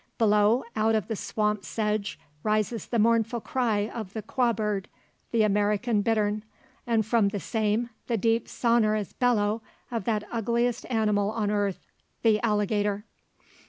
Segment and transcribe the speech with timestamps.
[0.17, 4.87] Below, out of the swamp sedge, rises the mournful cry of the quabird
[5.29, 6.41] the American bittern
[6.87, 9.61] and from the same, the deep sonorous bellow
[9.91, 11.85] of that ugliest animal on earth
[12.23, 13.05] the alligator.